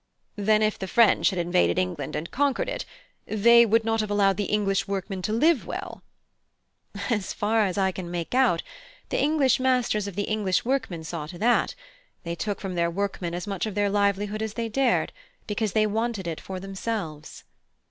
[0.35, 2.85] (H.) Then if the French had invaded England and conquered it,
[3.27, 6.01] they would not have allowed the English workmen to live well?
[6.95, 8.63] (I, laughing) As far as I can make out,
[9.09, 11.75] the English masters of the English workmen saw to that:
[12.23, 15.13] they took from their workmen as much of their livelihood as they dared,
[15.45, 17.43] because they wanted it for themselves.